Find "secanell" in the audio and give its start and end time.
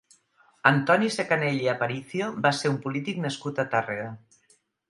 1.15-1.59